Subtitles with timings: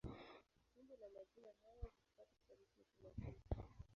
[0.79, 3.43] Umbo la majina haya hufuata sarufi ya Kilatini.